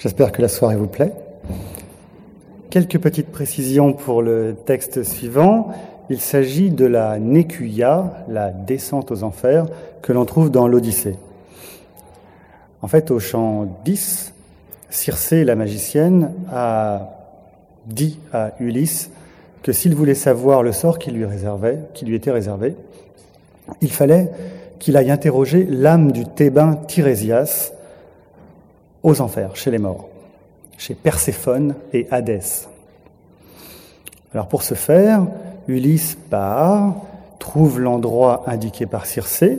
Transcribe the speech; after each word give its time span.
J'espère 0.00 0.32
que 0.32 0.40
la 0.40 0.48
soirée 0.48 0.76
vous 0.76 0.86
plaît. 0.86 1.12
Quelques 2.70 2.98
petites 2.98 3.30
précisions 3.30 3.92
pour 3.92 4.22
le 4.22 4.56
texte 4.64 5.02
suivant. 5.02 5.74
Il 6.08 6.22
s'agit 6.22 6.70
de 6.70 6.86
la 6.86 7.18
Nécuia, 7.18 8.24
la 8.26 8.48
descente 8.48 9.10
aux 9.10 9.24
enfers, 9.24 9.66
que 10.00 10.14
l'on 10.14 10.24
trouve 10.24 10.50
dans 10.50 10.66
l'Odyssée. 10.68 11.18
En 12.80 12.88
fait, 12.88 13.10
au 13.10 13.18
chant 13.18 13.68
10, 13.84 14.32
Circé, 14.88 15.44
la 15.44 15.54
magicienne, 15.54 16.32
a 16.50 17.10
dit 17.84 18.18
à 18.32 18.52
Ulysse 18.58 19.10
que 19.62 19.72
s'il 19.72 19.94
voulait 19.94 20.14
savoir 20.14 20.62
le 20.62 20.72
sort 20.72 20.98
qui 20.98 21.10
lui, 21.10 21.26
qui 21.92 22.06
lui 22.06 22.14
était 22.14 22.30
réservé, 22.30 22.74
il 23.82 23.92
fallait 23.92 24.30
qu'il 24.78 24.96
aille 24.96 25.10
interroger 25.10 25.66
l'âme 25.68 26.10
du 26.10 26.24
Thébain 26.24 26.76
Tirésias 26.88 27.74
aux 29.02 29.20
enfers, 29.20 29.56
chez 29.56 29.70
les 29.70 29.78
morts, 29.78 30.08
chez 30.76 30.94
Perséphone 30.94 31.74
et 31.92 32.06
Hadès. 32.10 32.68
Alors 34.32 34.48
pour 34.48 34.62
ce 34.62 34.74
faire, 34.74 35.26
Ulysse 35.68 36.16
part, 36.30 36.94
trouve 37.38 37.80
l'endroit 37.80 38.44
indiqué 38.46 38.86
par 38.86 39.06
Circé, 39.06 39.58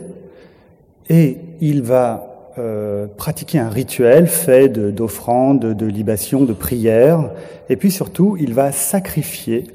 et 1.09 1.37
il 1.59 1.81
va 1.81 2.53
euh, 2.57 3.07
pratiquer 3.17 3.59
un 3.59 3.69
rituel 3.69 4.27
fait 4.27 4.69
d'offrandes, 4.69 5.59
de, 5.59 5.73
de, 5.73 5.85
libations, 5.85 6.43
de 6.43 6.53
prières, 6.53 7.31
et 7.69 7.75
puis 7.75 7.91
surtout, 7.91 8.37
il 8.39 8.53
va 8.53 8.71
sacrifier 8.71 9.65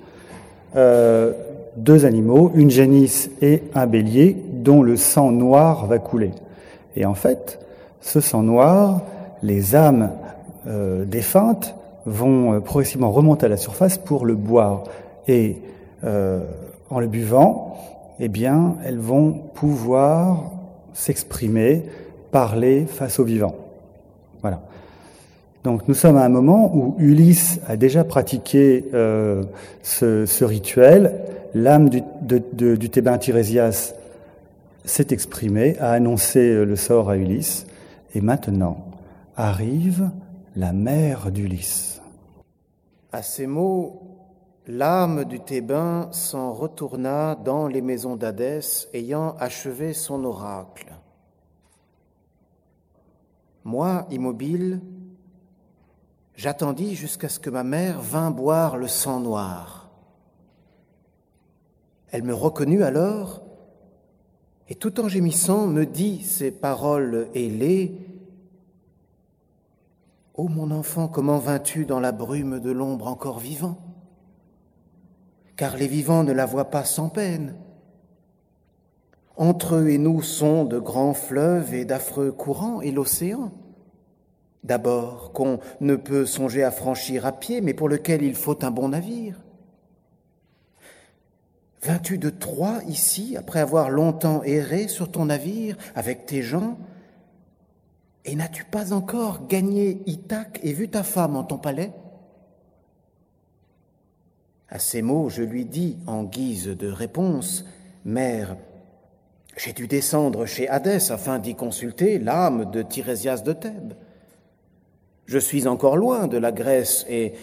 euh, 0.77 1.33
deux 1.77 2.05
animaux, 2.07 2.53
une 2.55 2.71
génisse 2.71 3.31
et 3.43 3.63
un 3.75 3.87
bélier, 3.87 4.37
dont 4.53 4.83
le 4.83 4.97
sang 4.97 5.31
noir 5.31 5.87
va 5.87 5.99
couler. 5.99 6.33
Et 6.97 7.05
en 7.05 7.15
fait, 7.15 7.59
ce 8.01 8.21
sang 8.21 8.43
noir, 8.43 9.03
les 9.43 9.75
âmes 9.75 10.11
euh, 10.67 11.05
défuntes 11.05 11.75
vont 12.07 12.55
euh, 12.55 12.61
progressivement 12.61 13.13
remonter 13.13 13.47
à 13.47 13.49
la 13.49 13.57
surface 13.57 13.99
pour 13.99 14.27
le 14.27 14.35
boire. 14.35 14.85
Et 15.29 15.59
euh, 16.05 16.41
en 16.91 16.99
le 16.99 17.07
buvant, 17.07 17.77
eh 18.19 18.29
bien, 18.29 18.77
elles 18.85 18.99
vont 18.99 19.33
pouvoir 19.33 20.51
s'exprimer, 20.93 21.85
parler 22.31 22.87
face 22.87 23.21
aux 23.21 23.25
vivants. 23.25 23.55
Voilà. 24.41 24.61
Donc 25.63 25.89
nous 25.89 25.95
sommes 25.95 26.17
à 26.17 26.25
un 26.25 26.29
moment 26.29 26.75
où 26.75 26.95
Ulysse 26.99 27.61
a 27.67 27.77
déjà 27.77 28.05
pratiqué 28.05 28.85
ce, 29.83 30.45
rituel. 30.45 31.13
L'âme 31.55 31.89
du, 31.89 32.03
de, 32.23 32.77
du 32.77 32.89
Thébain 32.89 33.19
Tirésias 33.19 33.95
s'est 34.85 35.09
exprimée, 35.11 35.77
a 35.81 35.91
annoncé 35.91 36.65
le 36.65 36.77
sort 36.77 37.11
à 37.11 37.17
Ulysse. 37.17 37.67
Et 38.15 38.21
maintenant 38.21 38.86
arrive 39.37 40.11
la 40.55 40.73
mère 40.73 41.31
d'Ulysse. 41.31 42.01
À 43.13 43.23
ces 43.23 43.47
mots, 43.47 44.03
l'âme 44.67 45.25
du 45.25 45.41
Thébain 45.41 46.09
s'en 46.11 46.53
retourna 46.53 47.35
dans 47.35 47.69
les 47.69 47.83
maisons 47.83 48.17
d'Hadès, 48.17 48.89
ayant 48.95 49.37
achevé 49.37 49.93
son 49.93 50.25
oracle. 50.25 50.95
Moi, 53.65 54.07
immobile, 54.11 54.81
j'attendis 56.35 56.95
jusqu'à 56.95 57.29
ce 57.29 57.39
que 57.39 57.51
ma 57.51 57.65
mère 57.65 58.01
vînt 58.01 58.31
boire 58.31 58.79
le 58.79 58.89
sang 58.89 59.21
noir. 59.21 59.91
Elle 62.11 62.23
me 62.23 62.35
reconnut 62.35 62.83
alors 62.83 63.43
et 64.69 64.75
tout 64.75 64.99
en 65.01 65.09
gémissant 65.09 65.67
me 65.67 65.85
dit 65.85 66.23
ces 66.23 66.51
paroles 66.51 67.29
ailées. 67.35 68.16
Ô 70.37 70.49
mon 70.49 70.71
enfant, 70.71 71.09
comment 71.09 71.39
vas-tu 71.39 71.87
dans 71.87 71.99
la 71.99 72.13
brume 72.13 72.61
de 72.61 72.71
l'ombre 72.71 73.07
encore 73.07 73.39
vivant? 73.39 73.79
Car 75.57 75.79
les 75.79 75.87
vivants 75.87 76.25
ne 76.25 76.33
la 76.33 76.45
voient 76.45 76.71
pas 76.71 76.85
sans 76.85 77.09
peine. 77.09 77.55
Entre 79.37 79.77
eux 79.77 79.89
et 79.89 79.97
nous 79.97 80.21
sont 80.21 80.67
de 80.67 80.79
grands 80.79 81.15
fleuves 81.15 81.73
et 81.73 81.87
d'affreux 81.87 82.33
courants 82.33 82.83
et 82.83 82.91
l'océan. 82.91 83.51
D'abord, 84.63 85.33
qu'on 85.33 85.59
ne 85.81 85.97
peut 85.97 86.27
songer 86.27 86.63
à 86.63 86.71
franchir 86.71 87.25
à 87.25 87.33
pied, 87.33 87.63
mais 87.63 87.73
pour 87.73 87.89
lequel 87.89 88.23
il 88.23 88.35
faut 88.35 88.63
un 88.63 88.71
bon 88.71 88.91
navire. 88.91 89.41
Viens-tu 91.83 92.19
de 92.19 92.29
Troie 92.29 92.81
ici, 92.89 93.39
après 93.39 93.61
avoir 93.61 93.89
longtemps 93.89 94.43
erré 94.43 94.89
sur 94.89 95.11
ton 95.11 95.27
navire 95.27 95.79
avec 95.95 96.27
tes 96.27 96.43
gens 96.43 96.77
Et 98.27 98.35
n'as-tu 98.35 98.65
pas 98.65 98.93
encore 98.93 99.47
gagné 99.47 100.03
Ithaque 100.07 100.59
et 100.65 100.73
vu 100.73 100.89
ta 100.89 101.05
femme 101.05 101.37
en 101.37 101.45
ton 101.45 101.59
palais? 101.59 101.93
À 104.69 104.81
ces 104.81 105.01
mots, 105.01 105.29
je 105.29 105.45
lui 105.45 105.65
dis 105.65 105.97
en 106.09 106.25
guise 106.25 106.67
de 106.67 106.89
réponse, 106.89 107.65
Mère, 108.05 108.57
j'ai 109.57 109.73
dû 109.73 109.87
descendre 109.87 110.45
chez 110.45 110.69
Hadès 110.69 111.13
afin 111.13 111.39
d'y 111.39 111.55
consulter 111.55 112.19
l'âme 112.19 112.69
de 112.73 112.83
Tirésias 112.83 113.43
de 113.45 113.53
Thèbes. 113.53 113.95
Je 115.27 115.39
suis 115.39 115.69
encore 115.69 115.97
loin 115.97 116.27
de 116.27 116.37
la 116.37 116.51
Grèce 116.51 117.07
et 117.09 117.35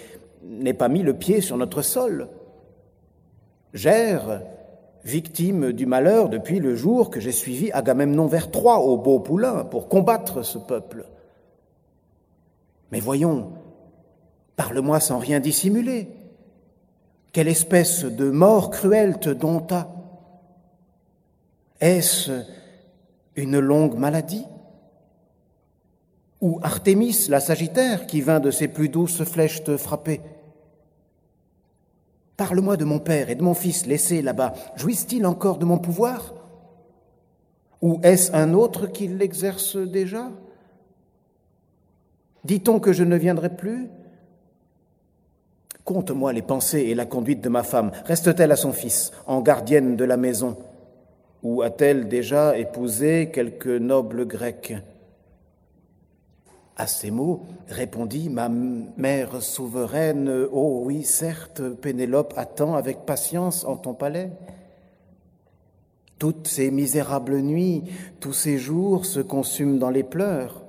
n'ai 0.44 0.74
pas 0.74 0.90
mis 0.90 1.02
le 1.02 1.14
pied 1.14 1.40
sur 1.40 1.56
notre 1.56 1.82
sol. 1.82 2.28
Gère, 3.74 4.42
victime 5.04 5.74
du 5.74 5.86
malheur 5.86 6.30
depuis 6.30 6.60
le 6.60 6.76
jour 6.76 7.10
que 7.10 7.20
j'ai 7.20 7.32
suivi 7.32 7.72
Agamemnon 7.72 8.28
vers 8.28 8.52
Troie 8.52 8.80
au 8.80 8.98
beau 8.98 9.20
poulain 9.20 9.66
pour 9.66 9.90
combattre 9.90 10.44
ce 10.44 10.58
peuple. 10.58 11.06
Mais 12.92 13.00
voyons, 13.00 13.52
parle-moi 14.56 15.00
sans 15.00 15.20
rien 15.20 15.40
dissimuler. 15.40 16.10
Quelle 17.32 17.48
espèce 17.48 18.06
de 18.06 18.30
mort 18.30 18.70
cruelle 18.70 19.20
te 19.20 19.30
dompta? 19.30 19.90
Est-ce 21.80 22.32
une 23.36 23.60
longue 23.60 23.98
maladie? 23.98 24.46
Ou 26.40 26.60
Artémis, 26.62 27.28
la 27.30 27.40
Sagittaire, 27.40 28.06
qui 28.06 28.22
vint 28.22 28.40
de 28.40 28.52
ses 28.52 28.68
plus 28.68 28.90
douces 28.90 29.24
flèches 29.24 29.64
te 29.64 29.76
frapper? 29.76 30.22
Parle-moi 32.44 32.76
de 32.76 32.84
mon 32.84 33.00
père 33.00 33.30
et 33.30 33.36
de 33.36 33.42
mon 33.42 33.54
fils 33.54 33.86
laissés 33.86 34.22
là-bas. 34.22 34.54
Jouissent-ils 34.76 35.26
encore 35.26 35.60
de 35.60 35.64
mon 35.64 35.78
pouvoir? 35.78 36.34
Ou 37.82 38.02
est-ce 38.04 38.36
un 38.36 38.54
autre 38.54 38.88
qui 38.88 39.08
l'exerce 39.08 39.78
déjà? 39.78 40.30
Dit-on 42.44 42.82
que 42.82 42.92
je 42.92 43.06
ne 43.06 43.16
viendrai 43.16 43.48
plus? 43.48 43.88
Conte-moi 45.86 46.34
les 46.34 46.42
pensées 46.42 46.82
et 46.82 46.96
la 46.96 47.06
conduite 47.06 47.40
de 47.40 47.48
ma 47.48 47.64
femme. 47.64 47.92
Reste-t-elle 48.04 48.52
à 48.52 48.58
son 48.58 48.74
fils, 48.74 49.14
en 49.26 49.40
gardienne 49.40 49.96
de 49.96 50.04
la 50.04 50.18
maison? 50.18 50.58
Ou 51.44 51.62
a-t-elle 51.62 52.10
déjà 52.10 52.58
épousé 52.58 53.32
quelque 53.32 53.78
noble 53.78 54.28
grec 54.28 54.76
À 56.76 56.88
ces 56.88 57.12
mots, 57.12 57.44
répondit 57.68 58.30
ma 58.30 58.50
mère 58.50 59.44
souveraine, 59.44 60.48
Oh 60.52 60.82
oui, 60.84 61.04
certes, 61.04 61.62
Pénélope 61.70 62.34
attend 62.36 62.74
avec 62.74 63.06
patience 63.06 63.64
en 63.64 63.78
ton 63.78 63.94
palais. 63.94 64.32
Toutes 66.18 66.48
ces 66.48 66.72
misérables 66.72 67.42
nuits, 67.42 67.84
tous 68.20 68.34
ces 68.34 68.58
jours 68.58 69.06
se 69.06 69.20
consument 69.20 69.78
dans 69.78 69.92
les 69.92 70.04
pleurs. 70.04 70.64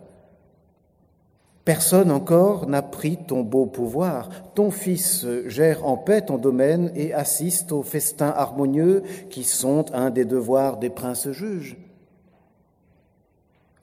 Personne 1.65 2.11
encore 2.11 2.69
n'a 2.69 2.83
pris 2.83 3.17
ton 3.17 3.43
beau 3.43 3.65
pouvoir. 3.65 4.29
Ton 4.55 4.71
fils 4.71 5.27
gère 5.47 5.87
en 5.87 5.97
paix 5.97 6.21
ton 6.21 6.37
domaine 6.37 6.93
et 6.95 7.15
assiste 7.15 7.73
aux 7.73 7.83
festins 7.83 8.35
harmonieux 8.37 9.03
qui 9.31 9.45
sont 9.45 9.87
un 9.95 10.11
des 10.11 10.27
devoirs 10.27 10.77
des 10.77 10.91
princes 10.91 11.31
juges. 11.31 11.79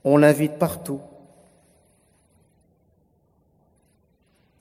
On 0.04 0.18
l'invite 0.18 0.60
partout. 0.60 1.00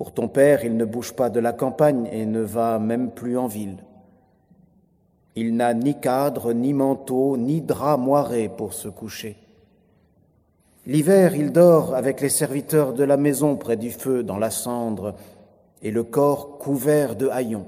Pour 0.01 0.13
ton 0.13 0.29
père, 0.29 0.65
il 0.65 0.79
ne 0.79 0.87
bouge 0.87 1.13
pas 1.13 1.29
de 1.29 1.41
la 1.41 1.53
campagne 1.53 2.09
et 2.11 2.25
ne 2.25 2.41
va 2.41 2.79
même 2.79 3.11
plus 3.11 3.37
en 3.37 3.49
ville. 3.49 3.85
Il 5.37 5.55
n'a 5.57 5.75
ni 5.75 6.01
cadre, 6.01 6.55
ni 6.55 6.73
manteau, 6.73 7.37
ni 7.37 7.61
drap 7.61 7.99
moiré 7.99 8.49
pour 8.49 8.73
se 8.73 8.89
coucher. 8.89 9.37
L'hiver, 10.87 11.37
il 11.37 11.53
dort 11.53 11.95
avec 11.95 12.23
les 12.23 12.31
serviteurs 12.31 12.95
de 12.95 13.05
la 13.05 13.19
maison 13.19 13.57
près 13.57 13.77
du 13.77 13.91
feu 13.91 14.23
dans 14.23 14.39
la 14.39 14.49
cendre 14.49 15.17
et 15.83 15.91
le 15.91 16.03
corps 16.03 16.57
couvert 16.57 17.15
de 17.15 17.29
haillons. 17.29 17.67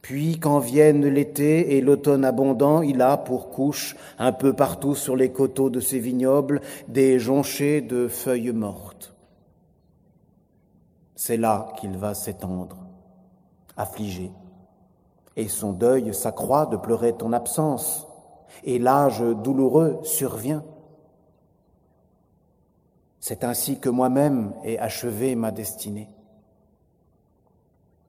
Puis, 0.00 0.38
quand 0.38 0.60
viennent 0.60 1.06
l'été 1.06 1.76
et 1.76 1.82
l'automne 1.82 2.24
abondant, 2.24 2.80
il 2.80 3.02
a 3.02 3.18
pour 3.18 3.50
couche, 3.50 3.96
un 4.18 4.32
peu 4.32 4.54
partout 4.54 4.94
sur 4.94 5.14
les 5.14 5.30
coteaux 5.30 5.68
de 5.68 5.80
ses 5.80 5.98
vignobles, 5.98 6.62
des 6.88 7.18
jonchés 7.18 7.82
de 7.82 8.08
feuilles 8.08 8.52
mortes. 8.52 9.14
C'est 11.20 11.36
là 11.36 11.66
qu'il 11.76 11.98
va 11.98 12.14
s'étendre, 12.14 12.76
affligé, 13.76 14.30
et 15.34 15.48
son 15.48 15.72
deuil 15.72 16.14
s'accroît 16.14 16.66
de 16.66 16.76
pleurer 16.76 17.12
ton 17.12 17.32
absence, 17.32 18.06
et 18.62 18.78
l'âge 18.78 19.20
douloureux 19.42 19.98
survient. 20.04 20.62
C'est 23.18 23.42
ainsi 23.42 23.80
que 23.80 23.88
moi-même 23.88 24.52
ai 24.62 24.78
achevé 24.78 25.34
ma 25.34 25.50
destinée. 25.50 26.08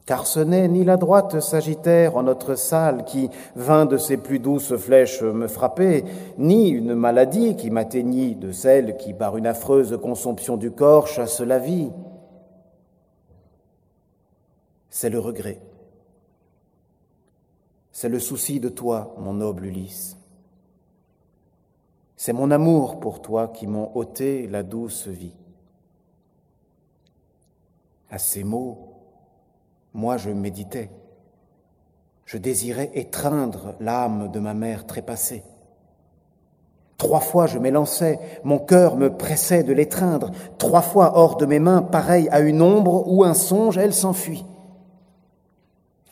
Car 0.05 0.27
ce 0.27 0.39
n'est 0.39 0.67
ni 0.67 0.83
la 0.83 0.97
droite 0.97 1.39
Sagittaire 1.39 2.15
en 2.15 2.21
notre 2.21 2.53
salle 2.53 3.05
qui 3.05 3.31
vint 3.55 3.87
de 3.87 3.97
ses 3.97 4.17
plus 4.17 4.37
douces 4.37 4.75
flèches 4.75 5.23
me 5.23 5.47
frapper, 5.47 6.05
ni 6.37 6.69
une 6.69 6.93
maladie 6.93 7.55
qui 7.55 7.71
m'atteignit 7.71 8.35
de 8.35 8.51
celle 8.51 8.97
qui, 8.97 9.15
par 9.15 9.35
une 9.35 9.47
affreuse 9.47 9.97
consomption 9.99 10.57
du 10.57 10.69
corps, 10.69 11.07
chasse 11.07 11.41
la 11.41 11.57
vie. 11.57 11.89
C'est 14.89 15.09
le 15.09 15.19
regret. 15.19 15.61
C'est 17.91 18.09
le 18.09 18.19
souci 18.19 18.59
de 18.59 18.69
toi, 18.69 19.13
mon 19.17 19.33
noble 19.33 19.65
Ulysse. 19.65 20.17
C'est 22.15 22.33
mon 22.33 22.51
amour 22.51 22.99
pour 22.99 23.21
toi 23.21 23.47
qui 23.47 23.67
m'ont 23.67 23.95
ôté 23.95 24.47
la 24.47 24.63
douce 24.63 25.07
vie. 25.07 25.33
À 28.09 28.17
ces 28.17 28.43
mots, 28.43 28.89
moi 29.93 30.17
je 30.17 30.29
méditais. 30.29 30.89
Je 32.25 32.37
désirais 32.37 32.91
étreindre 32.93 33.75
l'âme 33.79 34.31
de 34.31 34.39
ma 34.39 34.53
mère 34.53 34.85
trépassée. 34.85 35.43
Trois 36.97 37.21
fois 37.21 37.47
je 37.47 37.57
m'élançais, 37.57 38.19
mon 38.43 38.59
cœur 38.59 38.97
me 38.97 39.15
pressait 39.15 39.63
de 39.63 39.71
l'étreindre. 39.71 40.31
Trois 40.57 40.81
fois 40.81 41.17
hors 41.17 41.37
de 41.37 41.45
mes 41.45 41.59
mains, 41.59 41.81
pareil 41.81 42.27
à 42.29 42.41
une 42.41 42.61
ombre 42.61 43.07
ou 43.07 43.23
un 43.23 43.33
songe, 43.33 43.77
elle 43.77 43.93
s'enfuit. 43.93 44.45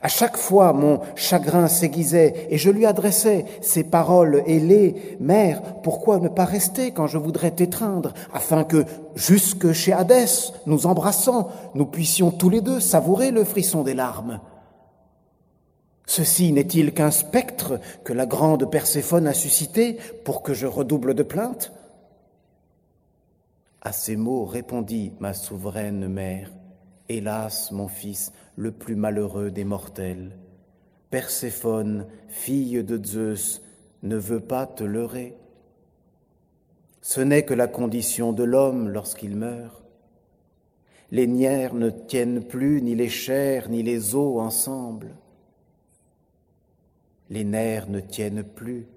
À 0.07 0.09
chaque 0.09 0.37
fois, 0.37 0.71
mon 0.71 1.01
chagrin 1.17 1.67
s'aiguisait 1.67 2.47
et 2.49 2.57
je 2.57 2.69
lui 2.69 2.85
adressais 2.85 3.43
ces 3.59 3.83
paroles 3.83 4.41
ailées. 4.47 5.17
Mère, 5.19 5.61
pourquoi 5.83 6.19
ne 6.19 6.29
pas 6.29 6.45
rester 6.45 6.91
quand 6.91 7.07
je 7.07 7.17
voudrais 7.17 7.51
t'étreindre, 7.51 8.13
afin 8.33 8.63
que, 8.63 8.85
jusque 9.15 9.73
chez 9.73 9.91
Hadès, 9.91 10.53
nous 10.65 10.87
embrassant, 10.87 11.49
nous 11.75 11.85
puissions 11.85 12.31
tous 12.31 12.49
les 12.49 12.61
deux 12.61 12.79
savourer 12.79 13.31
le 13.31 13.43
frisson 13.43 13.83
des 13.83 13.95
larmes 13.95 14.39
Ceci 16.05 16.53
n'est-il 16.53 16.93
qu'un 16.93 17.11
spectre 17.11 17.81
que 18.05 18.13
la 18.13 18.25
grande 18.25 18.71
Perséphone 18.71 19.27
a 19.27 19.33
suscité 19.33 19.97
pour 20.23 20.41
que 20.41 20.53
je 20.53 20.67
redouble 20.67 21.15
de 21.15 21.23
plaintes? 21.23 21.73
À 23.81 23.91
ces 23.91 24.15
mots 24.15 24.45
répondit 24.45 25.11
ma 25.19 25.33
souveraine 25.33 26.07
mère. 26.07 26.53
Hélas, 27.09 27.71
mon 27.73 27.89
fils, 27.89 28.31
le 28.57 28.71
plus 28.71 28.95
malheureux 28.95 29.51
des 29.51 29.63
mortels, 29.63 30.35
Perséphone, 31.09 32.05
fille 32.27 32.83
de 32.83 33.01
Zeus, 33.01 33.61
ne 34.03 34.17
veut 34.17 34.41
pas 34.41 34.65
te 34.65 34.83
leurrer. 34.83 35.37
Ce 37.01 37.21
n'est 37.21 37.45
que 37.45 37.53
la 37.53 37.67
condition 37.67 38.33
de 38.33 38.43
l'homme 38.43 38.89
lorsqu'il 38.89 39.37
meurt. 39.37 39.85
Les 41.11 41.27
nières 41.27 41.75
ne 41.75 41.89
tiennent 41.89 42.43
plus 42.43 42.81
ni 42.81 42.95
les 42.95 43.07
chairs 43.07 43.69
ni 43.69 43.83
les 43.83 44.15
os 44.15 44.41
ensemble. 44.41 45.15
Les 47.29 47.45
nerfs 47.45 47.89
ne 47.89 48.01
tiennent 48.01 48.43
plus 48.43 48.87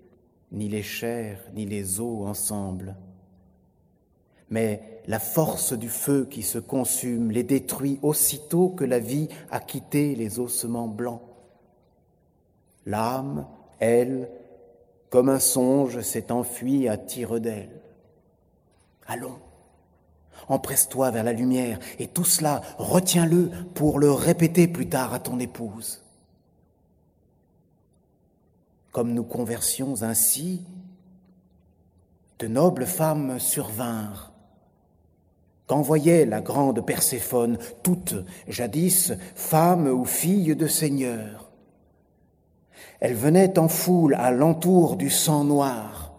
ni 0.51 0.69
les 0.69 0.83
chairs 0.83 1.41
ni 1.55 1.65
les 1.67 2.01
os 2.01 2.27
ensemble 2.27 2.97
mais 4.50 5.00
la 5.06 5.20
force 5.20 5.73
du 5.73 5.88
feu 5.88 6.26
qui 6.29 6.43
se 6.43 6.58
consume 6.58 7.31
les 7.31 7.44
détruit 7.44 7.99
aussitôt 8.02 8.69
que 8.69 8.85
la 8.85 8.99
vie 8.99 9.29
a 9.50 9.61
quitté 9.61 10.14
les 10.14 10.38
ossements 10.38 10.88
blancs. 10.88 11.23
L'âme, 12.85 13.47
elle, 13.79 14.29
comme 15.08 15.29
un 15.29 15.38
songe, 15.38 16.00
s'est 16.00 16.32
enfuie 16.32 16.88
à 16.88 16.97
tire 16.97 17.41
d'aile. 17.41 17.81
Allons, 19.06 19.38
empresse-toi 20.49 21.11
vers 21.11 21.25
la 21.25 21.32
lumière, 21.32 21.79
et 21.99 22.08
tout 22.08 22.25
cela, 22.25 22.61
retiens-le 22.79 23.50
pour 23.75 23.99
le 23.99 24.11
répéter 24.11 24.67
plus 24.69 24.88
tard 24.88 25.14
à 25.14 25.20
ton 25.20 25.38
épouse. 25.38 26.05
Comme 28.93 29.12
nous 29.14 29.25
conversions 29.25 30.02
ainsi, 30.02 30.64
de 32.41 32.49
nobles 32.49 32.87
femmes 32.87 33.38
survinrent 33.38 34.30
qu'envoyait 35.70 36.26
la 36.26 36.40
grande 36.40 36.84
Perséphone, 36.84 37.56
toute 37.84 38.17
jadis 38.49 39.12
femme 39.37 39.87
ou 39.87 40.05
fille 40.05 40.56
de 40.56 40.67
seigneur. 40.67 41.52
Elle 42.99 43.14
venait 43.14 43.56
en 43.56 43.69
foule 43.69 44.14
à 44.14 44.32
l'entour 44.32 44.96
du 44.96 45.11
sang 45.11 45.44
noir. 45.44 46.12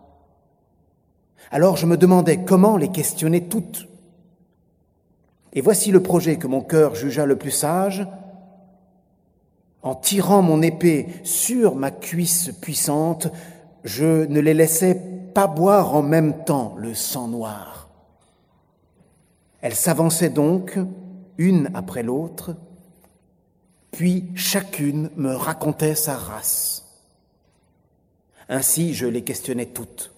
Alors 1.51 1.75
je 1.75 1.85
me 1.85 1.97
demandais 1.97 2.45
comment 2.45 2.77
les 2.77 2.93
questionner 2.93 3.49
toutes. 3.49 3.89
Et 5.51 5.59
voici 5.59 5.91
le 5.91 6.01
projet 6.01 6.37
que 6.37 6.47
mon 6.47 6.61
cœur 6.61 6.95
jugea 6.95 7.25
le 7.25 7.35
plus 7.35 7.51
sage. 7.51 8.07
En 9.81 9.95
tirant 9.95 10.41
mon 10.41 10.61
épée 10.61 11.07
sur 11.23 11.75
ma 11.75 11.91
cuisse 11.91 12.51
puissante, 12.61 13.27
je 13.83 14.25
ne 14.27 14.39
les 14.39 14.53
laissais 14.53 14.95
pas 15.33 15.47
boire 15.47 15.93
en 15.93 16.03
même 16.03 16.45
temps 16.45 16.73
le 16.77 16.93
sang 16.93 17.27
noir. 17.27 17.80
Elles 19.61 19.75
s'avançaient 19.75 20.29
donc, 20.29 20.77
une 21.37 21.69
après 21.73 22.03
l'autre, 22.03 22.55
puis 23.91 24.29
chacune 24.35 25.09
me 25.15 25.33
racontait 25.33 25.95
sa 25.95 26.15
race. 26.15 26.85
Ainsi 28.49 28.93
je 28.93 29.05
les 29.05 29.23
questionnais 29.23 29.67
toutes. 29.67 30.11